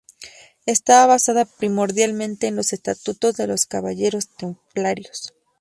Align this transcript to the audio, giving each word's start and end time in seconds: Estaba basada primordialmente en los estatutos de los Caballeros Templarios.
Estaba 0.65 1.05
basada 1.05 1.45
primordialmente 1.45 2.47
en 2.47 2.55
los 2.55 2.73
estatutos 2.73 3.37
de 3.37 3.45
los 3.45 3.67
Caballeros 3.67 4.29
Templarios. 4.35 5.35